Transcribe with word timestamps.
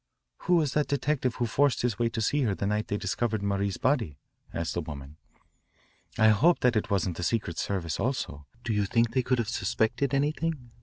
"Who 0.47 0.55
was 0.55 0.73
that 0.73 0.87
detective 0.87 1.35
who 1.35 1.45
forced 1.45 1.83
his 1.83 1.99
way 1.99 2.09
to 2.09 2.21
see 2.21 2.41
her 2.41 2.55
the 2.55 2.65
night 2.65 2.87
they 2.87 2.97
discovered 2.97 3.43
Marie's 3.43 3.77
body?" 3.77 4.17
asked 4.51 4.73
the 4.73 4.81
woman. 4.81 5.17
"I 6.17 6.29
hope 6.29 6.61
that 6.61 6.73
that 6.73 6.89
wasn't 6.89 7.17
the 7.17 7.23
Secret 7.23 7.59
Service 7.59 7.99
also. 7.99 8.47
Do 8.63 8.73
you 8.73 8.85
think 8.87 9.11
they 9.13 9.21
could 9.21 9.37
have 9.37 9.47
suspected 9.49 10.15
anything?" 10.15 10.71